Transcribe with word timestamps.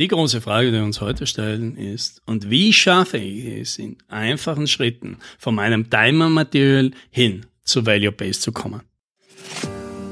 Die 0.00 0.08
große 0.08 0.40
Frage, 0.40 0.68
die 0.68 0.78
wir 0.78 0.82
uns 0.82 1.02
heute 1.02 1.26
stellen, 1.26 1.76
ist, 1.76 2.22
und 2.24 2.48
wie 2.48 2.72
schaffe 2.72 3.18
ich 3.18 3.44
es 3.44 3.78
in 3.78 3.98
einfachen 4.08 4.66
Schritten 4.66 5.18
von 5.38 5.54
meinem 5.54 5.90
Timer 5.90 6.30
Material 6.30 6.92
hin 7.10 7.44
zu 7.64 7.84
Value 7.84 8.10
Base 8.10 8.40
zu 8.40 8.50
kommen? 8.50 8.80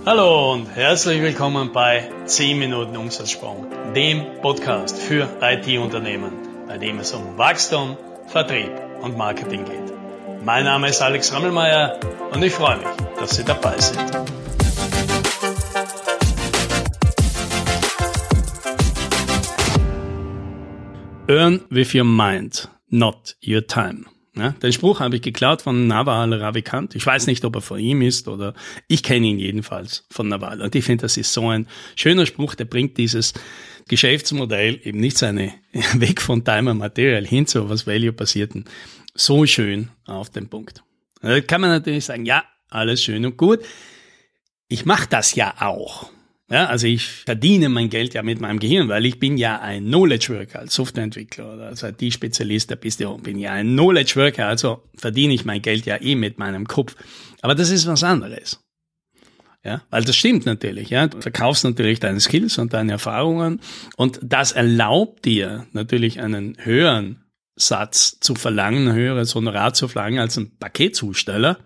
Hallo 0.05 0.53
und 0.53 0.67
herzlich 0.67 1.23
willkommen 1.23 1.73
bei 1.73 2.07
10 2.27 2.59
Minuten 2.59 2.99
Umsatzsprung, 2.99 3.67
dem 3.97 4.27
Podcast 4.43 4.99
für 4.99 5.27
IT-Unternehmen, 5.41 6.33
bei 6.67 6.77
dem 6.77 6.99
es 6.99 7.15
um 7.15 7.39
Wachstum, 7.39 7.97
Vertrieb 8.27 8.71
und 9.01 9.17
Marketing 9.17 9.65
geht. 9.65 10.45
Mein 10.45 10.65
Name 10.65 10.91
ist 10.91 11.01
Alex 11.01 11.33
Rammelmeier 11.33 11.99
und 12.31 12.43
ich 12.43 12.53
freue 12.53 12.77
mich, 12.77 12.89
dass 13.19 13.37
Sie 13.37 13.45
dabei 13.45 13.79
sind. 13.79 14.05
Earn 21.29 21.61
with 21.69 21.95
your 21.95 22.05
mind, 22.05 22.69
not 22.89 23.37
your 23.47 23.67
time. 23.67 24.07
Ja, 24.35 24.53
den 24.53 24.73
Spruch 24.73 25.01
habe 25.01 25.17
ich 25.17 25.23
geklaut 25.23 25.63
von 25.63 25.87
Naval 25.89 26.33
Ravikant. 26.33 26.95
Ich 26.95 27.05
weiß 27.05 27.27
nicht, 27.27 27.45
ob 27.45 27.57
er 27.57 27.61
von 27.61 27.79
ihm 27.79 28.03
ist 28.03 28.29
oder 28.29 28.55
ich 28.87 29.03
kenne 29.03 29.27
ihn 29.27 29.39
jedenfalls 29.39 30.07
von 30.11 30.29
Naval. 30.29 30.63
Und 30.63 30.75
ich 30.75 30.85
finde, 30.85 31.03
das 31.03 31.17
ist 31.17 31.33
so 31.33 31.49
ein 31.49 31.67
schöner 31.97 32.25
Spruch, 32.25 32.55
der 32.55 32.65
bringt 32.65 32.97
dieses 32.97 33.35
Geschäftsmodell 33.89 34.81
eben 34.85 35.01
nicht 35.01 35.19
seine 35.19 35.53
Weg 35.95 36.23
von 36.23 36.45
Time 36.45 36.71
und 36.71 36.79
Material 36.79 37.27
hin 37.27 37.47
zu 37.47 37.69
was 37.69 37.87
Value 37.87 38.13
basierten 38.13 38.65
so 39.15 39.45
schön 39.45 39.91
auf 40.07 40.31
den 40.31 40.49
Punkt. 40.49 40.83
Da 41.21 41.41
kann 41.41 41.61
man 41.61 41.71
natürlich 41.71 42.05
sagen, 42.05 42.25
ja, 42.25 42.45
alles 42.71 43.03
schön 43.03 43.27
und 43.27 43.37
gut. 43.37 43.61
Ich 44.69 44.87
mache 44.87 45.09
das 45.09 45.35
ja 45.35 45.55
auch. 45.59 46.11
Ja, 46.51 46.67
also 46.67 46.87
ich 46.87 47.07
verdiene 47.07 47.69
mein 47.69 47.91
Geld 47.91 48.15
ja 48.15 48.23
mit 48.23 48.41
meinem 48.41 48.59
Gehirn, 48.59 48.89
weil 48.89 49.05
ich 49.05 49.19
bin 49.19 49.37
ja 49.37 49.61
ein 49.61 49.85
Knowledge 49.85 50.35
Worker 50.35 50.61
als 50.61 50.75
Softwareentwickler 50.75 51.53
oder 51.53 51.67
als 51.67 51.83
IT-Spezialist, 51.83 52.71
da 52.71 52.75
bist 52.75 53.01
du, 53.01 53.19
bin 53.19 53.39
ja 53.39 53.53
ein 53.53 53.67
Knowledge 53.67 54.17
Worker, 54.17 54.47
also 54.47 54.83
verdiene 54.95 55.35
ich 55.35 55.45
mein 55.45 55.61
Geld 55.61 55.85
ja 55.85 56.01
eh 56.01 56.15
mit 56.15 56.39
meinem 56.39 56.67
Kopf. 56.67 56.97
Aber 57.43 57.55
das 57.55 57.69
ist 57.69 57.87
was 57.87 58.03
anderes. 58.03 58.65
Ja, 59.63 59.83
weil 59.91 60.05
das 60.05 60.17
stimmt 60.17 60.47
natürlich, 60.47 60.89
ja. 60.89 61.09
Du 61.09 61.21
verkaufst 61.21 61.65
natürlich 61.65 62.01
deine 62.01 62.21
Skills 62.21 62.57
und 62.57 62.73
deine 62.73 62.93
Erfahrungen 62.93 63.61
und 63.97 64.19
das 64.23 64.53
erlaubt 64.53 65.27
dir 65.27 65.67
natürlich 65.73 66.21
einen 66.21 66.57
höheren 66.61 67.25
Satz 67.57 68.21
zu 68.21 68.35
verlangen, 68.35 68.89
ein 68.89 68.95
höheres 68.95 69.35
Honorar 69.35 69.75
zu 69.75 69.89
verlangen 69.89 70.21
als 70.21 70.39
ein 70.39 70.57
Paketzusteller. 70.59 71.59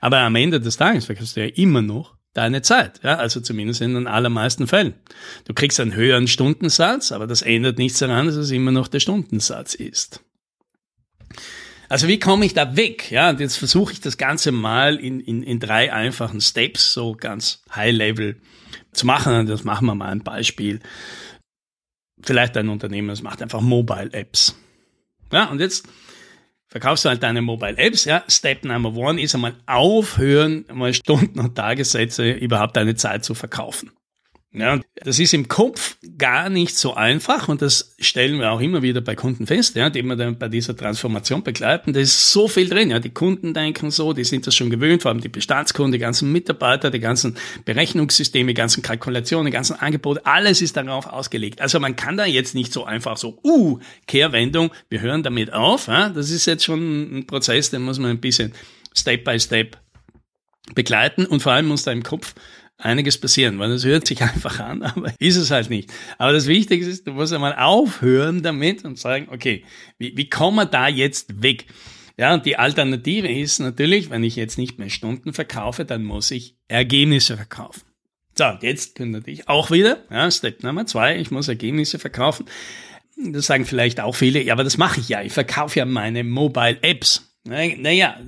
Aber 0.00 0.20
am 0.20 0.36
Ende 0.36 0.60
des 0.60 0.78
Tages 0.78 1.06
verkaufst 1.06 1.36
du 1.36 1.40
ja 1.40 1.52
immer 1.54 1.82
noch 1.82 2.16
deine 2.34 2.62
Zeit. 2.62 3.00
Ja, 3.02 3.16
also 3.16 3.40
zumindest 3.40 3.80
in 3.80 3.94
den 3.94 4.06
allermeisten 4.06 4.66
Fällen. 4.66 4.94
Du 5.44 5.54
kriegst 5.54 5.80
einen 5.80 5.94
höheren 5.94 6.28
Stundensatz, 6.28 7.12
aber 7.12 7.26
das 7.26 7.42
ändert 7.42 7.78
nichts 7.78 7.98
daran, 7.98 8.26
dass 8.26 8.36
es 8.36 8.50
immer 8.50 8.72
noch 8.72 8.88
der 8.88 9.00
Stundensatz 9.00 9.74
ist. 9.74 10.20
Also 11.88 12.08
wie 12.08 12.18
komme 12.18 12.46
ich 12.46 12.54
da 12.54 12.74
weg? 12.74 13.10
Ja, 13.10 13.28
und 13.28 13.40
jetzt 13.40 13.56
versuche 13.56 13.92
ich 13.92 14.00
das 14.00 14.16
Ganze 14.16 14.50
mal 14.50 14.96
in, 14.96 15.20
in, 15.20 15.42
in 15.42 15.60
drei 15.60 15.92
einfachen 15.92 16.40
Steps, 16.40 16.94
so 16.94 17.14
ganz 17.14 17.62
High 17.74 17.94
Level 17.94 18.40
zu 18.92 19.06
machen. 19.06 19.46
Das 19.46 19.64
machen 19.64 19.86
wir 19.86 19.94
mal 19.94 20.08
ein 20.08 20.22
Beispiel. 20.22 20.80
Vielleicht 22.22 22.56
ein 22.56 22.70
Unternehmen, 22.70 23.08
das 23.08 23.22
macht 23.22 23.42
einfach 23.42 23.60
Mobile 23.60 24.10
Apps. 24.12 24.56
Ja, 25.32 25.50
und 25.50 25.60
jetzt 25.60 25.86
verkaufst 26.72 27.04
du 27.04 27.10
halt 27.10 27.22
deine 27.22 27.42
Mobile 27.42 27.76
Apps. 27.76 28.06
Ja, 28.06 28.24
Step 28.28 28.64
Number 28.64 28.94
One 28.94 29.20
ist 29.20 29.34
einmal 29.34 29.54
aufhören, 29.66 30.64
mal 30.72 30.94
Stunden 30.94 31.38
und 31.38 31.54
Tagessätze 31.54 32.30
überhaupt 32.32 32.76
deine 32.76 32.94
Zeit 32.94 33.24
zu 33.24 33.34
verkaufen. 33.34 33.90
Ja, 34.54 34.78
das 34.96 35.18
ist 35.18 35.32
im 35.32 35.48
Kopf 35.48 35.96
gar 36.18 36.50
nicht 36.50 36.76
so 36.76 36.92
einfach 36.92 37.48
und 37.48 37.62
das 37.62 37.94
stellen 37.98 38.38
wir 38.38 38.52
auch 38.52 38.60
immer 38.60 38.82
wieder 38.82 39.00
bei 39.00 39.14
Kunden 39.14 39.46
fest, 39.46 39.76
ja, 39.76 39.88
die 39.88 40.02
wir 40.02 40.14
dann 40.14 40.38
bei 40.38 40.48
dieser 40.48 40.76
Transformation 40.76 41.42
begleiten. 41.42 41.94
Da 41.94 42.00
ist 42.00 42.30
so 42.30 42.48
viel 42.48 42.68
drin. 42.68 42.90
Ja, 42.90 42.98
die 42.98 43.14
Kunden 43.14 43.54
denken 43.54 43.90
so, 43.90 44.12
die 44.12 44.24
sind 44.24 44.46
das 44.46 44.54
schon 44.54 44.68
gewöhnt, 44.68 45.00
vor 45.00 45.10
allem 45.10 45.22
die 45.22 45.30
Bestandskunden, 45.30 45.92
die 45.92 45.98
ganzen 45.98 46.30
Mitarbeiter, 46.32 46.90
die 46.90 47.00
ganzen 47.00 47.38
Berechnungssysteme, 47.64 48.48
die 48.48 48.54
ganzen 48.54 48.82
Kalkulationen, 48.82 49.46
die 49.46 49.52
ganzen 49.52 49.76
Angebote, 49.80 50.26
alles 50.26 50.60
ist 50.60 50.76
darauf 50.76 51.06
ausgelegt. 51.06 51.62
Also 51.62 51.80
man 51.80 51.96
kann 51.96 52.18
da 52.18 52.26
jetzt 52.26 52.54
nicht 52.54 52.74
so 52.74 52.84
einfach 52.84 53.16
so, 53.16 53.38
uh, 53.42 53.78
Kehrwendung, 54.06 54.70
wir 54.90 55.00
hören 55.00 55.22
damit 55.22 55.50
auf. 55.54 55.86
Ja, 55.86 56.10
das 56.10 56.28
ist 56.28 56.44
jetzt 56.44 56.64
schon 56.64 57.20
ein 57.20 57.26
Prozess, 57.26 57.70
den 57.70 57.80
muss 57.80 57.98
man 57.98 58.10
ein 58.10 58.20
bisschen 58.20 58.52
Step 58.94 59.24
by 59.24 59.40
Step 59.40 59.78
begleiten 60.74 61.24
und 61.24 61.40
vor 61.40 61.52
allem 61.52 61.66
muss 61.68 61.84
da 61.84 61.92
im 61.92 62.02
Kopf 62.02 62.34
einiges 62.78 63.18
passieren, 63.18 63.58
weil 63.58 63.70
das 63.70 63.84
hört 63.84 64.06
sich 64.06 64.22
einfach 64.22 64.60
an, 64.60 64.82
aber 64.82 65.12
ist 65.18 65.36
es 65.36 65.50
halt 65.50 65.70
nicht. 65.70 65.92
Aber 66.18 66.32
das 66.32 66.46
Wichtigste 66.46 66.90
ist, 66.90 67.06
du 67.06 67.12
musst 67.12 67.32
einmal 67.32 67.54
aufhören 67.54 68.42
damit 68.42 68.84
und 68.84 68.98
sagen, 68.98 69.28
okay, 69.30 69.64
wie, 69.98 70.16
wie 70.16 70.28
kommen 70.28 70.56
wir 70.56 70.66
da 70.66 70.88
jetzt 70.88 71.42
weg? 71.42 71.66
Ja, 72.18 72.34
und 72.34 72.44
die 72.44 72.58
Alternative 72.58 73.28
ist 73.28 73.58
natürlich, 73.58 74.10
wenn 74.10 74.22
ich 74.22 74.36
jetzt 74.36 74.58
nicht 74.58 74.78
mehr 74.78 74.90
Stunden 74.90 75.32
verkaufe, 75.32 75.84
dann 75.84 76.04
muss 76.04 76.30
ich 76.30 76.56
Ergebnisse 76.68 77.36
verkaufen. 77.36 77.82
So, 78.36 78.44
jetzt 78.60 78.94
können 78.94 79.12
natürlich 79.12 79.48
auch 79.48 79.70
wieder, 79.70 80.04
ja, 80.10 80.30
Step 80.30 80.62
Nummer 80.62 80.86
zwei, 80.86 81.18
ich 81.18 81.30
muss 81.30 81.48
Ergebnisse 81.48 81.98
verkaufen. 81.98 82.46
Das 83.16 83.46
sagen 83.46 83.66
vielleicht 83.66 84.00
auch 84.00 84.14
viele, 84.14 84.42
ja, 84.42 84.54
aber 84.54 84.64
das 84.64 84.78
mache 84.78 85.00
ich 85.00 85.08
ja. 85.08 85.22
Ich 85.22 85.32
verkaufe 85.32 85.78
ja 85.78 85.84
meine 85.84 86.24
Mobile 86.24 86.78
Apps. 86.82 87.31
Naja, 87.44 88.20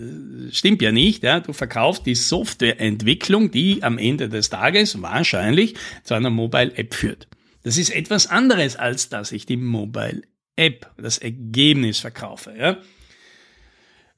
stimmt 0.51 0.83
ja 0.83 0.91
nicht. 0.91 1.23
Ja. 1.23 1.41
Du 1.41 1.53
verkaufst 1.53 2.05
die 2.05 2.17
Softwareentwicklung, 2.17 3.51
die 3.51 3.83
am 3.83 3.99
Ende 3.99 4.29
des 4.29 4.51
Tages 4.51 5.01
wahrscheinlich 5.01 5.75
zu 6.03 6.15
einer 6.15 6.31
Mobile-App 6.31 6.95
führt. 6.95 7.29
Das 7.63 7.79
ist 7.79 7.95
etwas 7.95 8.27
anderes, 8.27 8.77
als 8.77 9.09
dass 9.09 9.31
ich 9.33 9.47
die 9.47 9.57
Mobile-App, 9.57 10.91
das 10.97 11.19
Ergebnis 11.19 12.01
verkaufe. 12.01 12.55
Ja. 12.59 12.79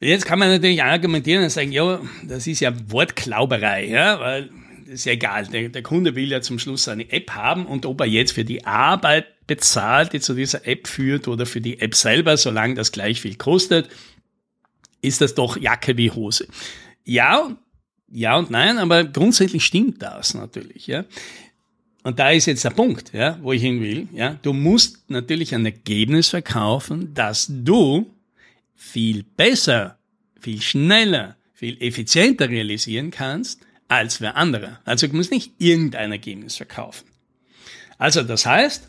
Jetzt 0.01 0.27
kann 0.27 0.39
man 0.39 0.49
natürlich 0.49 0.83
argumentieren 0.83 1.45
und 1.45 1.51
sagen, 1.51 1.73
ja, 1.73 2.01
das 2.25 2.47
ist 2.47 2.61
ja 2.61 2.73
Wortklauberei, 2.91 3.87
ja, 3.87 4.21
weil 4.21 4.51
ist 4.87 5.05
ja 5.05 5.13
egal. 5.13 5.47
Der, 5.47 5.69
der 5.69 5.83
Kunde 5.83 6.15
will 6.15 6.31
ja 6.31 6.41
zum 6.41 6.59
Schluss 6.59 6.89
eine 6.89 7.11
App 7.11 7.31
haben 7.31 7.67
und 7.67 7.87
ob 7.87 8.01
er 8.01 8.07
jetzt 8.07 8.33
für 8.33 8.45
die 8.45 8.65
Arbeit 8.65 9.27
bezahlt, 9.47 10.13
die 10.13 10.21
zu 10.21 10.35
dieser 10.35 10.67
App 10.67 10.87
führt 10.87 11.29
oder 11.29 11.47
für 11.47 11.61
die 11.61 11.81
App 11.81 11.95
selber, 11.95 12.37
solange 12.37 12.75
das 12.75 12.93
gleich 12.93 13.21
viel 13.21 13.37
kostet, 13.37 13.89
ist 15.07 15.21
das 15.21 15.35
doch 15.35 15.57
Jacke 15.57 15.97
wie 15.97 16.11
Hose. 16.11 16.47
Ja, 17.05 17.57
ja 18.09 18.37
und 18.37 18.51
nein, 18.51 18.79
aber 18.79 19.05
grundsätzlich 19.05 19.65
stimmt 19.65 20.03
das 20.03 20.35
natürlich, 20.35 20.87
ja. 20.87 21.05
Und 22.03 22.21
da 22.21 22.31
ist 22.31 22.47
jetzt 22.47 22.65
der 22.65 22.71
Punkt, 22.71 23.13
ja, 23.13 23.39
wo 23.43 23.53
ich 23.53 23.63
hin 23.63 23.81
will, 23.81 24.09
ja. 24.13 24.39
Du 24.43 24.53
musst 24.53 25.11
natürlich 25.11 25.55
ein 25.55 25.65
Ergebnis 25.65 26.29
verkaufen, 26.29 27.15
dass 27.15 27.47
du 27.49 28.13
viel 28.75 29.23
besser, 29.23 29.99
viel 30.41 30.61
schneller, 30.61 31.37
viel 31.53 31.81
effizienter 31.81 32.49
realisieren 32.49 33.11
kannst 33.11 33.61
als 33.89 34.21
wer 34.21 34.37
andere. 34.37 34.79
Also 34.85 35.07
du 35.07 35.17
musst 35.17 35.31
nicht 35.31 35.53
irgendein 35.59 36.13
Ergebnis 36.13 36.57
verkaufen. 36.57 37.07
Also 37.99 38.23
das 38.23 38.45
heißt, 38.45 38.89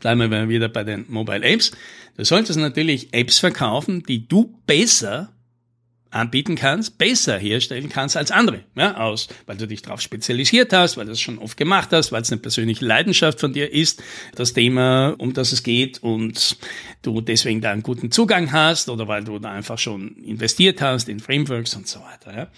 bleiben 0.00 0.30
wir 0.30 0.48
wieder 0.48 0.68
bei 0.68 0.84
den 0.84 1.06
Mobile 1.08 1.42
Apps, 1.42 1.72
Du 2.20 2.26
solltest 2.26 2.58
natürlich 2.58 3.14
Apps 3.14 3.38
verkaufen, 3.38 4.02
die 4.02 4.28
du 4.28 4.54
besser 4.66 5.32
anbieten 6.10 6.54
kannst, 6.54 6.98
besser 6.98 7.38
herstellen 7.38 7.88
kannst 7.88 8.14
als 8.14 8.30
andere, 8.30 8.64
ja, 8.76 8.98
aus, 8.98 9.28
weil 9.46 9.56
du 9.56 9.66
dich 9.66 9.80
darauf 9.80 10.02
spezialisiert 10.02 10.72
hast, 10.74 10.98
weil 10.98 11.06
du 11.06 11.12
es 11.12 11.20
schon 11.20 11.38
oft 11.38 11.56
gemacht 11.56 11.88
hast, 11.92 12.12
weil 12.12 12.20
es 12.20 12.30
eine 12.30 12.42
persönliche 12.42 12.84
Leidenschaft 12.84 13.40
von 13.40 13.54
dir 13.54 13.72
ist, 13.72 14.02
das 14.34 14.52
Thema, 14.52 15.14
um 15.16 15.32
das 15.32 15.52
es 15.52 15.62
geht 15.62 16.02
und 16.02 16.58
du 17.00 17.22
deswegen 17.22 17.62
da 17.62 17.70
einen 17.70 17.82
guten 17.82 18.10
Zugang 18.10 18.52
hast 18.52 18.90
oder 18.90 19.08
weil 19.08 19.24
du 19.24 19.38
da 19.38 19.52
einfach 19.52 19.78
schon 19.78 20.16
investiert 20.16 20.82
hast 20.82 21.08
in 21.08 21.20
Frameworks 21.20 21.74
und 21.74 21.88
so 21.88 22.00
weiter, 22.00 22.36
ja. 22.36 22.48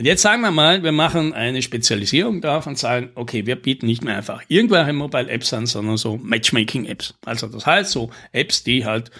Und 0.00 0.06
jetzt 0.06 0.22
sagen 0.22 0.40
wir 0.40 0.50
mal, 0.50 0.82
wir 0.82 0.92
machen 0.92 1.34
eine 1.34 1.60
Spezialisierung 1.60 2.40
drauf 2.40 2.66
und 2.66 2.78
sagen, 2.78 3.10
okay, 3.16 3.44
wir 3.44 3.56
bieten 3.56 3.84
nicht 3.84 4.02
mehr 4.02 4.16
einfach 4.16 4.42
irgendwelche 4.48 4.94
Mobile 4.94 5.28
Apps 5.28 5.52
an, 5.52 5.66
sondern 5.66 5.98
so 5.98 6.16
Matchmaking 6.16 6.86
Apps. 6.86 7.12
Also 7.26 7.48
das 7.48 7.66
heißt 7.66 7.90
so 7.90 8.08
Apps, 8.32 8.62
die 8.62 8.86
halt 8.86 9.10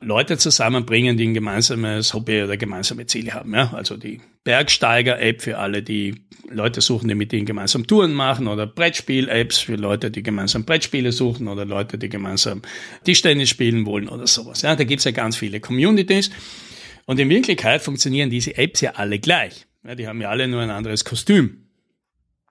Leute 0.00 0.38
zusammenbringen, 0.38 1.18
die 1.18 1.26
ein 1.26 1.34
gemeinsames 1.34 2.14
Hobby 2.14 2.42
oder 2.42 2.56
gemeinsame 2.56 3.04
Ziele 3.04 3.34
haben. 3.34 3.52
Ja? 3.52 3.74
Also 3.74 3.98
die 3.98 4.22
Bergsteiger-App 4.44 5.42
für 5.42 5.58
alle, 5.58 5.82
die 5.82 6.14
Leute 6.48 6.80
suchen, 6.80 7.08
die 7.08 7.14
mit 7.14 7.30
denen 7.30 7.44
gemeinsam 7.44 7.86
Touren 7.86 8.14
machen 8.14 8.48
oder 8.48 8.66
Brettspiel-Apps 8.66 9.58
für 9.58 9.76
Leute, 9.76 10.10
die 10.10 10.22
gemeinsam 10.22 10.64
Brettspiele 10.64 11.12
suchen 11.12 11.48
oder 11.48 11.66
Leute, 11.66 11.98
die 11.98 12.08
gemeinsam 12.08 12.62
Tischtennis 13.04 13.50
spielen 13.50 13.84
wollen 13.84 14.08
oder 14.08 14.26
sowas. 14.26 14.62
Ja, 14.62 14.74
da 14.74 14.84
gibt's 14.84 15.04
ja 15.04 15.10
ganz 15.10 15.36
viele 15.36 15.60
Communities. 15.60 16.30
Und 17.04 17.20
in 17.20 17.28
Wirklichkeit 17.28 17.82
funktionieren 17.82 18.30
diese 18.30 18.56
Apps 18.56 18.80
ja 18.80 18.92
alle 18.92 19.18
gleich. 19.18 19.66
Ja, 19.84 19.94
die 19.94 20.06
haben 20.06 20.20
ja 20.20 20.30
alle 20.30 20.48
nur 20.48 20.62
ein 20.62 20.70
anderes 20.70 21.04
Kostüm. 21.04 21.60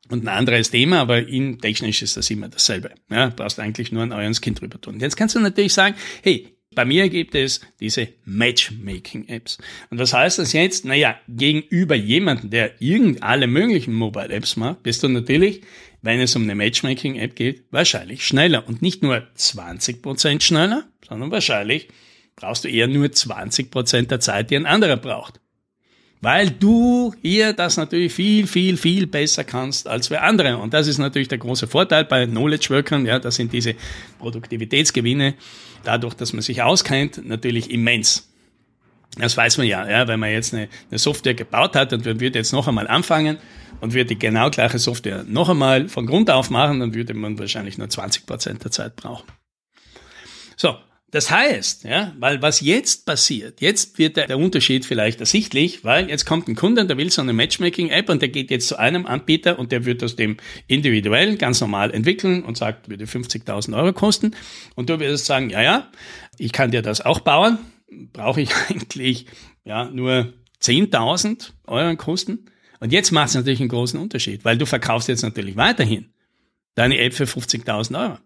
Und 0.10 0.26
ein 0.26 0.28
anderes 0.28 0.70
Thema, 0.70 1.00
aber 1.00 1.28
in 1.28 1.60
technisch 1.60 2.02
ist 2.02 2.18
das 2.18 2.30
immer 2.30 2.50
dasselbe. 2.50 2.92
Ja, 3.10 3.30
brauchst 3.30 3.60
eigentlich 3.60 3.92
nur 3.92 4.04
ein 4.04 4.12
euer 4.12 4.32
Skin 4.34 4.54
drüber 4.54 4.80
tun. 4.80 5.00
Jetzt 5.00 5.16
kannst 5.16 5.36
du 5.36 5.40
natürlich 5.40 5.74
sagen, 5.74 5.96
hey, 6.22 6.58
bei 6.76 6.84
mir 6.86 7.08
gibt 7.08 7.36
es 7.36 7.62
diese 7.80 8.10
Matchmaking-Apps. 8.26 9.60
Und 9.90 10.00
was 10.00 10.14
heißt 10.14 10.40
das 10.40 10.54
jetzt? 10.54 10.86
Naja, 10.86 11.18
gegenüber 11.30 11.96
jemandem, 11.96 12.50
der 12.50 12.82
irgend 12.82 13.24
alle 13.24 13.48
möglichen 13.48 13.94
Mobile-Apps 13.94 14.58
macht, 14.58 14.84
bist 14.84 15.04
du 15.04 15.08
natürlich 15.08 15.62
wenn 16.04 16.20
es 16.20 16.36
um 16.36 16.44
eine 16.44 16.54
Matchmaking-App 16.54 17.36
geht, 17.36 17.64
wahrscheinlich 17.72 18.28
schneller. 18.28 18.68
Und 18.68 18.82
nicht 18.82 19.02
nur 19.02 19.26
20% 19.38 20.42
schneller, 20.42 20.84
sondern 21.08 21.32
wahrscheinlich 21.32 21.88
brauchst 22.36 22.66
du 22.66 22.68
eher 22.68 22.88
nur 22.88 23.08
20% 23.08 24.08
der 24.08 24.20
Zeit, 24.20 24.52
die 24.52 24.58
ein 24.58 24.66
anderer 24.66 24.98
braucht. 24.98 25.40
Weil 26.24 26.52
du 26.52 27.14
hier 27.22 27.52
das 27.52 27.75
natürlich 27.75 28.14
viel, 28.14 28.48
viel, 28.48 28.78
viel 28.78 29.08
besser 29.08 29.44
kannst 29.44 29.90
als 29.90 30.10
wir 30.10 30.24
andere. 30.24 30.58
Und 30.58 30.74
das 30.74 30.88
ist 30.88 30.98
natürlich 30.98 31.28
der 31.28 31.38
große 31.38 31.68
Vorteil 31.68 32.06
bei 32.06 32.25
Knowledge 32.25 32.70
Workern. 32.70 33.06
Ja, 33.06 33.20
das 33.20 33.36
sind 33.36 33.52
diese 33.52 33.75
Produktivitätsgewinne 34.20 35.34
dadurch, 35.84 36.14
dass 36.14 36.31
man 36.31 36.42
sich 36.42 36.62
auskennt, 36.62 37.28
natürlich 37.28 37.70
immens. 37.70 38.31
Das 39.18 39.36
weiß 39.36 39.58
man 39.58 39.68
ja, 39.68 39.86
ja 39.86 40.08
wenn 40.08 40.18
man 40.18 40.31
jetzt 40.31 40.54
eine, 40.54 40.70
eine 40.90 40.98
Software 40.98 41.34
gebaut 41.34 41.75
hat 41.75 41.92
und 41.92 42.06
man 42.06 42.22
würde 42.22 42.40
jetzt 42.40 42.54
noch 42.54 42.70
einmal 42.70 42.88
anfangen 42.88 43.38
und 43.81 43.94
würde 43.94 44.06
die 44.06 44.18
genau 44.18 44.50
gleiche 44.50 44.80
Software 44.80 45.25
noch 45.28 45.50
einmal 45.50 45.90
von 45.90 46.06
Grund 46.06 46.31
auf 46.31 46.50
machen, 46.50 46.80
dann 46.80 46.94
würde 46.94 47.14
man 47.14 47.38
wahrscheinlich 47.38 47.78
nur 47.78 47.90
20 47.90 48.25
Prozent 48.25 48.64
der 48.64 48.72
Zeit 48.72 48.96
brauchen. 48.96 49.28
So, 50.56 50.78
das 51.13 51.30
heißt, 51.30 51.83
ja, 51.83 52.12
weil 52.18 52.42
was 52.42 52.60
jetzt 52.60 53.06
passiert, 53.06 53.62
jetzt 53.62 54.00
wird 54.00 54.18
der, 54.18 54.25
der, 54.25 54.39
Unterschied 54.39 54.83
vielleicht 54.83 55.19
ersichtlich, 55.19 55.83
weil 55.83 56.10
jetzt 56.10 56.25
kommt 56.25 56.48
ein 56.48 56.56
Kunde, 56.56 56.88
der 56.88 56.98
will 56.98 57.12
so 57.12 57.21
eine 57.21 57.33
Matchmaking-App 57.33 58.10
und 58.10 58.24
der 58.24 58.30
geht 58.30 58.50
jetzt 58.50 58.68
zu 58.68 58.80
einem 58.80 59.06
Anbieter 59.06 59.60
und 59.60 59.71
der 59.71 59.86
wird 59.86 60.01
das 60.01 60.15
dem 60.15 60.38
individuell 60.65 61.38
ganz 61.38 61.62
normal 61.62 61.94
entwickeln 61.94 62.44
und 62.44 62.57
sagt, 62.57 62.89
würde 62.89 63.06
50.000 63.06 63.77
Euro 63.77 63.94
kosten. 63.94 64.31
Und 64.74 64.89
du 64.89 65.00
wirst 65.00 65.27
sagen, 65.27 65.51
ja, 65.51 65.62
ja, 65.62 65.92
ich 66.39 66.51
kann 66.51 66.71
dir 66.71 66.81
das 66.81 67.00
auch 67.00 67.19
bauen, 67.19 67.60
brauche 68.12 68.42
ich 68.42 68.50
eigentlich 68.69 69.27
ja 69.65 69.86
nur 69.86 70.33
10.000 70.63 71.51
Euro 71.68 71.95
kosten. 71.95 72.45
Und 72.80 72.92
jetzt 72.92 73.12
macht 73.12 73.27
es 73.27 73.36
natürlich 73.36 73.60
einen 73.60 73.69
großen 73.69 74.00
Unterschied, 74.00 74.45
weil 74.45 74.57
du 74.57 74.65
verkaufst 74.65 75.10
jetzt 75.10 75.21
natürlich 75.21 75.57
weiterhin 75.57 76.12
deine 76.74 76.98
App 76.98 77.13
für 77.13 77.25
50.000 77.25 78.04
Euro. 78.04 78.18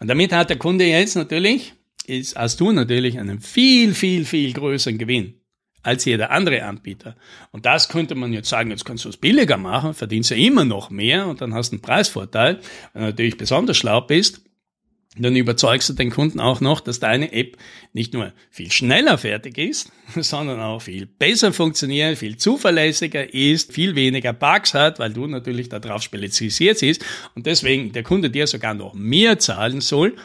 Und 0.00 0.08
damit 0.08 0.32
hat 0.32 0.50
der 0.50 0.58
Kunde 0.58 0.84
jetzt 0.84 1.16
natürlich, 1.16 1.74
ist, 2.06 2.36
hast 2.36 2.60
du 2.60 2.72
natürlich 2.72 3.18
einen 3.18 3.40
viel, 3.40 3.94
viel, 3.94 4.24
viel 4.24 4.52
größeren 4.52 4.98
Gewinn 4.98 5.34
als 5.82 6.04
jeder 6.04 6.30
andere 6.30 6.62
Anbieter. 6.64 7.16
Und 7.50 7.64
das 7.64 7.88
könnte 7.88 8.14
man 8.14 8.32
jetzt 8.32 8.48
sagen, 8.48 8.70
jetzt 8.70 8.84
kannst 8.84 9.04
du 9.04 9.08
es 9.08 9.16
billiger 9.16 9.56
machen, 9.56 9.94
verdienst 9.94 10.30
ja 10.30 10.36
immer 10.36 10.64
noch 10.64 10.90
mehr 10.90 11.26
und 11.26 11.40
dann 11.40 11.54
hast 11.54 11.70
du 11.70 11.76
einen 11.76 11.82
Preisvorteil. 11.82 12.60
Wenn 12.92 13.02
du 13.02 13.08
natürlich 13.08 13.36
besonders 13.36 13.76
schlau 13.76 14.00
bist, 14.00 14.42
dann 15.16 15.36
überzeugst 15.36 15.88
du 15.88 15.94
den 15.94 16.10
Kunden 16.10 16.38
auch 16.38 16.60
noch, 16.60 16.80
dass 16.80 17.00
deine 17.00 17.32
App 17.32 17.56
nicht 17.92 18.12
nur 18.12 18.32
viel 18.50 18.70
schneller 18.70 19.18
fertig 19.18 19.58
ist, 19.58 19.90
sondern 20.14 20.60
auch 20.60 20.82
viel 20.82 21.06
besser 21.06 21.52
funktioniert, 21.52 22.18
viel 22.18 22.36
zuverlässiger 22.36 23.32
ist, 23.32 23.72
viel 23.72 23.94
weniger 23.94 24.32
Bugs 24.32 24.74
hat, 24.74 24.98
weil 24.98 25.12
du 25.12 25.26
natürlich 25.26 25.68
darauf 25.68 26.02
spezialisiert 26.02 26.80
bist 26.80 27.04
und 27.34 27.46
deswegen 27.46 27.92
der 27.92 28.02
Kunde 28.02 28.30
dir 28.30 28.46
sogar 28.46 28.74
noch 28.74 28.94
mehr 28.94 29.38
zahlen 29.38 29.80
soll, 29.80 30.16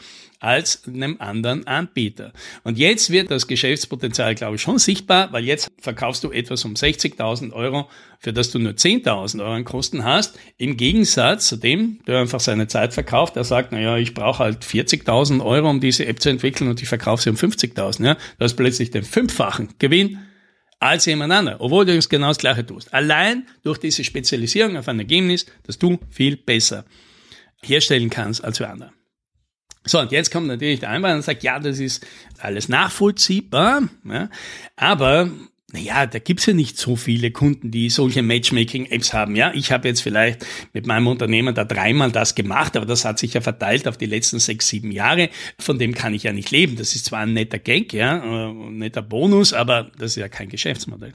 als 0.44 0.82
einem 0.86 1.16
anderen 1.20 1.66
Anbieter. 1.66 2.32
Und 2.64 2.76
jetzt 2.76 3.08
wird 3.10 3.30
das 3.30 3.46
Geschäftspotenzial, 3.46 4.34
glaube 4.34 4.56
ich, 4.56 4.62
schon 4.62 4.78
sichtbar, 4.78 5.32
weil 5.32 5.44
jetzt 5.44 5.70
verkaufst 5.80 6.22
du 6.22 6.30
etwas 6.30 6.64
um 6.66 6.74
60.000 6.74 7.52
Euro, 7.52 7.88
für 8.18 8.34
das 8.34 8.50
du 8.50 8.58
nur 8.58 8.72
10.000 8.72 9.40
Euro 9.40 9.52
an 9.52 9.64
Kosten 9.64 10.04
hast, 10.04 10.38
im 10.58 10.76
Gegensatz 10.76 11.48
zu 11.48 11.56
dem, 11.56 12.00
der 12.06 12.20
einfach 12.20 12.40
seine 12.40 12.68
Zeit 12.68 12.92
verkauft, 12.92 13.36
der 13.36 13.44
sagt, 13.44 13.72
naja, 13.72 13.96
ich 13.96 14.12
brauche 14.12 14.40
halt 14.40 14.64
40.000 14.64 15.42
Euro, 15.42 15.70
um 15.70 15.80
diese 15.80 16.04
App 16.06 16.20
zu 16.20 16.28
entwickeln 16.28 16.68
und 16.68 16.82
ich 16.82 16.88
verkaufe 16.88 17.22
sie 17.22 17.30
um 17.30 17.36
50.000. 17.36 18.04
Ja? 18.04 18.14
Du 18.14 18.44
hast 18.44 18.54
plötzlich 18.54 18.90
den 18.90 19.02
fünffachen 19.02 19.70
Gewinn 19.78 20.18
als 20.78 21.06
jemand 21.06 21.32
anderer, 21.32 21.60
obwohl 21.60 21.86
du 21.86 21.98
genau 21.98 22.28
das 22.28 22.38
Gleiche 22.38 22.66
tust. 22.66 22.92
Allein 22.92 23.46
durch 23.62 23.78
diese 23.78 24.04
Spezialisierung 24.04 24.76
auf 24.76 24.88
ein 24.88 24.98
Ergebnis, 24.98 25.46
dass 25.62 25.78
du 25.78 25.98
viel 26.10 26.36
besser 26.36 26.84
herstellen 27.62 28.10
kannst 28.10 28.44
als 28.44 28.58
für 28.58 28.68
andere. 28.68 28.92
So, 29.86 30.00
und 30.00 30.12
jetzt 30.12 30.30
kommt 30.30 30.46
natürlich 30.46 30.80
der 30.80 30.90
Einwand 30.90 31.16
und 31.16 31.22
sagt, 31.22 31.42
ja, 31.42 31.58
das 31.58 31.78
ist 31.78 32.06
alles 32.38 32.68
nachvollziehbar, 32.68 33.82
ja, 34.04 34.30
aber 34.76 35.30
naja, 35.74 36.06
da 36.06 36.20
gibt's 36.20 36.46
ja 36.46 36.54
nicht 36.54 36.78
so 36.78 36.94
viele 36.94 37.32
Kunden, 37.32 37.72
die 37.72 37.90
solche 37.90 38.22
Matchmaking-Apps 38.22 39.12
haben. 39.12 39.34
Ja, 39.34 39.52
ich 39.52 39.72
habe 39.72 39.88
jetzt 39.88 40.02
vielleicht 40.02 40.46
mit 40.72 40.86
meinem 40.86 41.08
Unternehmen 41.08 41.52
da 41.52 41.64
dreimal 41.64 42.12
das 42.12 42.36
gemacht, 42.36 42.76
aber 42.76 42.86
das 42.86 43.04
hat 43.04 43.18
sich 43.18 43.34
ja 43.34 43.40
verteilt 43.40 43.88
auf 43.88 43.96
die 43.96 44.06
letzten 44.06 44.38
sechs, 44.38 44.68
sieben 44.68 44.92
Jahre. 44.92 45.30
Von 45.58 45.80
dem 45.80 45.92
kann 45.92 46.14
ich 46.14 46.22
ja 46.22 46.32
nicht 46.32 46.52
leben. 46.52 46.76
Das 46.76 46.94
ist 46.94 47.06
zwar 47.06 47.20
ein 47.20 47.32
netter 47.32 47.58
Gag, 47.58 47.92
ja, 47.92 48.22
ein 48.22 48.78
netter 48.78 49.02
Bonus, 49.02 49.52
aber 49.52 49.90
das 49.98 50.12
ist 50.12 50.16
ja 50.16 50.28
kein 50.28 50.48
Geschäftsmodell. 50.48 51.14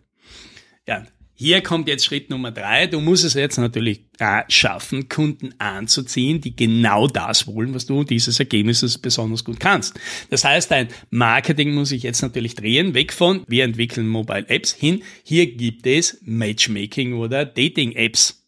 Ja, 0.85 1.05
hier 1.41 1.61
kommt 1.61 1.87
jetzt 1.87 2.03
Schritt 2.03 2.29
Nummer 2.29 2.51
drei. 2.51 2.87
Du 2.87 2.99
musst 2.99 3.23
es 3.23 3.33
jetzt 3.33 3.57
natürlich 3.57 4.01
schaffen, 4.49 5.07
Kunden 5.07 5.55
anzuziehen, 5.57 6.41
die 6.41 6.53
genau 6.53 7.07
das 7.07 7.47
wollen, 7.47 7.73
was 7.73 7.85
du 7.85 8.03
dieses 8.03 8.41
Ergebnisses 8.41 8.97
besonders 8.97 9.45
gut 9.45 9.57
kannst. 9.57 9.97
Das 10.29 10.43
heißt, 10.43 10.69
dein 10.69 10.89
Marketing 11.11 11.73
muss 11.73 11.89
sich 11.89 12.03
jetzt 12.03 12.21
natürlich 12.21 12.55
drehen, 12.55 12.93
weg 12.93 13.13
von 13.13 13.45
wir 13.47 13.63
entwickeln 13.63 14.09
Mobile 14.09 14.49
Apps 14.49 14.73
hin. 14.73 15.01
Hier 15.23 15.49
gibt 15.55 15.87
es 15.87 16.17
Matchmaking 16.23 17.13
oder 17.13 17.45
Dating 17.45 17.93
Apps. 17.93 18.45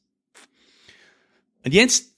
Und 1.63 1.73
jetzt 1.73 2.11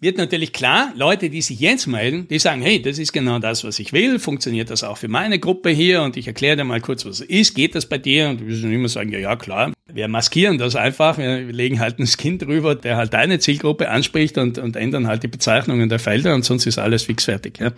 wird 0.00 0.18
natürlich 0.18 0.52
klar, 0.52 0.92
Leute, 0.96 1.30
die 1.30 1.40
sich 1.40 1.60
jetzt 1.60 1.86
melden, 1.86 2.26
die 2.26 2.40
sagen, 2.40 2.62
hey, 2.62 2.82
das 2.82 2.98
ist 2.98 3.12
genau 3.12 3.38
das, 3.38 3.62
was 3.62 3.78
ich 3.78 3.92
will, 3.92 4.18
funktioniert 4.18 4.70
das 4.70 4.82
auch 4.82 4.98
für 4.98 5.06
meine 5.06 5.38
Gruppe 5.38 5.70
hier 5.70 6.02
und 6.02 6.16
ich 6.16 6.26
erkläre 6.26 6.56
dir 6.56 6.64
mal 6.64 6.80
kurz, 6.80 7.06
was 7.06 7.20
es 7.20 7.28
ist, 7.28 7.54
geht 7.54 7.76
das 7.76 7.88
bei 7.88 7.98
dir? 7.98 8.30
Und 8.30 8.40
wir 8.40 8.48
müssen 8.48 8.72
immer 8.72 8.88
sagen, 8.88 9.12
ja, 9.12 9.20
ja, 9.20 9.36
klar, 9.36 9.72
wir 9.94 10.08
maskieren 10.08 10.58
das 10.58 10.74
einfach, 10.74 11.18
wir 11.18 11.40
legen 11.44 11.78
halt 11.78 12.00
ein 12.00 12.06
Skin 12.06 12.38
drüber, 12.38 12.74
der 12.74 12.96
halt 12.96 13.14
deine 13.14 13.38
Zielgruppe 13.38 13.88
anspricht 13.88 14.36
und, 14.38 14.58
und 14.58 14.74
ändern 14.74 15.06
halt 15.06 15.22
die 15.22 15.28
Bezeichnungen 15.28 15.88
der 15.88 16.00
Felder 16.00 16.34
und 16.34 16.44
sonst 16.44 16.66
ist 16.66 16.78
alles 16.78 17.04
fix 17.04 17.24
fertig. 17.24 17.60
Ja. 17.60 17.72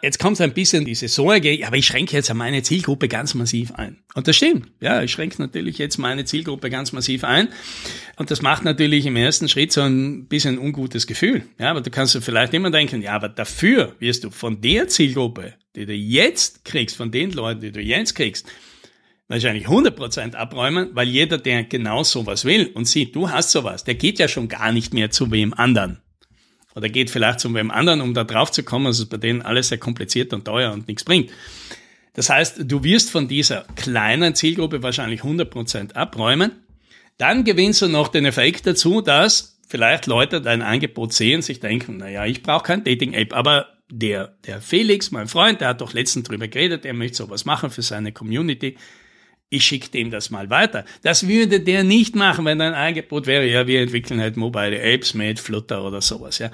Jetzt 0.00 0.20
kommt 0.20 0.40
ein 0.40 0.52
bisschen 0.52 0.84
diese 0.84 1.08
Sorge, 1.08 1.58
aber 1.66 1.76
ich 1.76 1.86
schränke 1.86 2.14
jetzt 2.14 2.32
meine 2.32 2.62
Zielgruppe 2.62 3.08
ganz 3.08 3.34
massiv 3.34 3.72
ein. 3.72 3.98
Und 4.14 4.28
das 4.28 4.36
stimmt. 4.36 4.68
Ja, 4.80 5.02
ich 5.02 5.10
schränke 5.10 5.42
natürlich 5.42 5.78
jetzt 5.78 5.98
meine 5.98 6.24
Zielgruppe 6.24 6.70
ganz 6.70 6.92
massiv 6.92 7.24
ein. 7.24 7.48
Und 8.16 8.30
das 8.30 8.40
macht 8.40 8.64
natürlich 8.64 9.06
im 9.06 9.16
ersten 9.16 9.48
Schritt 9.48 9.72
so 9.72 9.80
ein 9.80 10.26
bisschen 10.28 10.54
ein 10.56 10.58
ungutes 10.58 11.08
Gefühl. 11.08 11.42
Ja, 11.58 11.70
aber 11.70 11.80
du 11.80 11.90
kannst 11.90 12.14
dir 12.14 12.20
vielleicht 12.20 12.54
immer 12.54 12.70
denken, 12.70 13.02
ja, 13.02 13.12
aber 13.12 13.28
dafür 13.28 13.96
wirst 13.98 14.22
du 14.22 14.30
von 14.30 14.60
der 14.60 14.86
Zielgruppe, 14.86 15.54
die 15.74 15.86
du 15.86 15.94
jetzt 15.94 16.64
kriegst, 16.64 16.96
von 16.96 17.10
den 17.10 17.32
Leuten, 17.32 17.62
die 17.62 17.72
du 17.72 17.80
jetzt 17.80 18.14
kriegst, 18.14 18.46
wahrscheinlich 19.28 19.66
100% 19.66 20.34
abräumen, 20.34 20.90
weil 20.94 21.08
jeder, 21.08 21.38
der 21.38 21.64
genau 21.64 22.02
sowas 22.02 22.44
will 22.44 22.70
und 22.74 22.86
sieht, 22.86 23.14
du 23.14 23.30
hast 23.30 23.52
sowas, 23.52 23.84
der 23.84 23.94
geht 23.94 24.18
ja 24.18 24.26
schon 24.26 24.48
gar 24.48 24.72
nicht 24.72 24.94
mehr 24.94 25.10
zu 25.10 25.30
wem 25.30 25.54
anderen 25.54 26.00
oder 26.74 26.88
geht 26.88 27.10
vielleicht 27.10 27.40
zu 27.40 27.52
wem 27.54 27.70
anderen, 27.70 28.00
um 28.00 28.14
da 28.14 28.24
drauf 28.24 28.50
zu 28.50 28.62
kommen. 28.62 28.86
Also 28.86 29.02
ist 29.02 29.10
bei 29.10 29.16
denen 29.16 29.42
alles 29.42 29.68
sehr 29.68 29.78
kompliziert 29.78 30.32
und 30.32 30.44
teuer 30.44 30.72
und 30.72 30.88
nichts 30.88 31.04
bringt. 31.04 31.30
Das 32.14 32.30
heißt, 32.30 32.62
du 32.64 32.82
wirst 32.82 33.10
von 33.10 33.28
dieser 33.28 33.66
kleinen 33.76 34.34
Zielgruppe 34.34 34.82
wahrscheinlich 34.82 35.20
100% 35.20 35.94
abräumen. 35.94 36.52
Dann 37.16 37.44
gewinnst 37.44 37.82
du 37.82 37.88
noch 37.88 38.08
den 38.08 38.24
Effekt 38.24 38.66
dazu, 38.66 39.00
dass 39.00 39.60
vielleicht 39.68 40.06
Leute 40.06 40.40
dein 40.40 40.62
Angebot 40.62 41.12
sehen, 41.12 41.42
sich 41.42 41.60
denken, 41.60 41.98
naja, 41.98 42.24
ich 42.26 42.42
brauche 42.42 42.64
kein 42.64 42.84
Dating-App, 42.84 43.34
aber 43.34 43.66
der, 43.90 44.36
der 44.46 44.60
Felix, 44.60 45.10
mein 45.10 45.28
Freund, 45.28 45.60
der 45.60 45.68
hat 45.68 45.80
doch 45.80 45.92
letztens 45.92 46.28
drüber 46.28 46.48
geredet, 46.48 46.84
er 46.84 46.94
möchte 46.94 47.18
sowas 47.18 47.44
machen 47.44 47.70
für 47.70 47.82
seine 47.82 48.12
Community 48.12 48.76
ich 49.50 49.64
schicke 49.64 49.90
dem 49.90 50.10
das 50.10 50.30
mal 50.30 50.50
weiter. 50.50 50.84
Das 51.02 51.26
würde 51.26 51.60
der 51.60 51.84
nicht 51.84 52.14
machen, 52.14 52.44
wenn 52.44 52.60
ein 52.60 52.74
Angebot 52.74 53.26
wäre, 53.26 53.46
ja, 53.46 53.66
wir 53.66 53.80
entwickeln 53.80 54.20
halt 54.20 54.36
mobile 54.36 54.78
Apps 54.78 55.14
mit 55.14 55.40
Flutter 55.40 55.84
oder 55.84 56.00
sowas, 56.00 56.38
ja. 56.38 56.50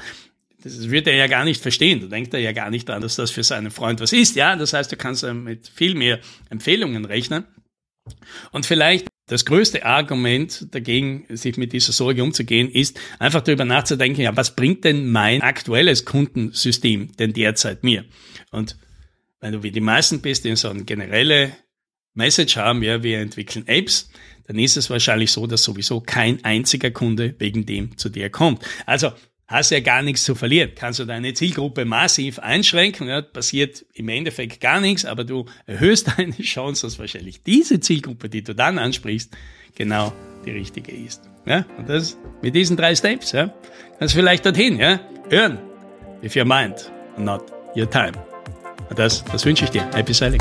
Das 0.62 0.88
würde 0.88 1.10
er 1.10 1.16
ja 1.16 1.26
gar 1.26 1.44
nicht 1.44 1.60
verstehen. 1.60 2.00
Du 2.00 2.08
denkst 2.08 2.30
ja 2.32 2.52
gar 2.52 2.70
nicht 2.70 2.88
daran, 2.88 3.02
dass 3.02 3.16
das 3.16 3.30
für 3.30 3.42
seinen 3.42 3.70
Freund 3.70 4.00
was 4.00 4.14
ist, 4.14 4.34
ja. 4.34 4.56
Das 4.56 4.72
heißt, 4.72 4.90
du 4.90 4.96
kannst 4.96 5.22
mit 5.22 5.68
viel 5.68 5.94
mehr 5.94 6.20
Empfehlungen 6.48 7.04
rechnen. 7.04 7.44
Und 8.50 8.64
vielleicht 8.64 9.08
das 9.26 9.44
größte 9.44 9.84
Argument 9.84 10.66
dagegen, 10.74 11.26
sich 11.30 11.56
mit 11.56 11.72
dieser 11.72 11.92
Sorge 11.92 12.22
umzugehen, 12.22 12.70
ist 12.70 12.98
einfach 13.18 13.40
darüber 13.40 13.64
nachzudenken, 13.64 14.20
ja, 14.22 14.36
was 14.36 14.54
bringt 14.54 14.84
denn 14.84 15.10
mein 15.10 15.40
aktuelles 15.40 16.04
Kundensystem 16.04 17.12
denn 17.18 17.32
derzeit 17.32 17.84
mir? 17.84 18.04
Und 18.50 18.76
wenn 19.40 19.52
du 19.52 19.62
wie 19.62 19.70
die 19.70 19.80
meisten 19.80 20.20
bist, 20.20 20.46
in 20.46 20.56
so 20.56 20.68
eine 20.68 20.84
generelle 20.84 21.56
Message 22.14 22.56
haben, 22.56 22.82
ja, 22.82 23.02
wir 23.02 23.18
entwickeln 23.20 23.66
Apps, 23.66 24.10
dann 24.46 24.58
ist 24.58 24.76
es 24.76 24.90
wahrscheinlich 24.90 25.32
so, 25.32 25.46
dass 25.46 25.62
sowieso 25.62 26.00
kein 26.00 26.44
einziger 26.44 26.90
Kunde 26.90 27.34
wegen 27.38 27.66
dem 27.66 27.96
zu 27.96 28.08
dir 28.08 28.30
kommt. 28.30 28.64
Also 28.86 29.12
hast 29.46 29.70
ja 29.70 29.80
gar 29.80 30.02
nichts 30.02 30.24
zu 30.24 30.34
verlieren. 30.34 30.72
Kannst 30.74 30.98
du 30.98 31.04
deine 31.04 31.34
Zielgruppe 31.34 31.84
massiv 31.84 32.38
einschränken, 32.38 33.08
ja, 33.08 33.22
passiert 33.22 33.84
im 33.94 34.08
Endeffekt 34.08 34.60
gar 34.60 34.80
nichts, 34.80 35.04
aber 35.04 35.24
du 35.24 35.46
erhöhst 35.66 36.12
deine 36.16 36.32
Chance, 36.32 36.86
dass 36.86 36.98
wahrscheinlich 36.98 37.42
diese 37.42 37.80
Zielgruppe, 37.80 38.28
die 38.28 38.42
du 38.42 38.54
dann 38.54 38.78
ansprichst, 38.78 39.36
genau 39.74 40.12
die 40.44 40.50
richtige 40.50 40.92
ist. 40.92 41.22
Ja, 41.46 41.66
und 41.76 41.88
das 41.88 42.16
mit 42.42 42.54
diesen 42.54 42.76
drei 42.76 42.94
Steps, 42.94 43.32
ja, 43.32 43.52
kannst 43.98 44.14
du 44.14 44.18
vielleicht 44.18 44.46
dorthin, 44.46 44.78
ja, 44.78 45.00
hören, 45.28 45.58
if 46.22 46.36
your 46.36 46.44
mind, 46.44 46.90
not 47.18 47.42
your 47.76 47.88
time. 47.88 48.12
Und 48.88 48.98
das, 48.98 49.24
das 49.24 49.44
wünsche 49.44 49.64
ich 49.64 49.70
dir. 49.70 49.88
Happy 49.94 50.12
Selling. 50.12 50.40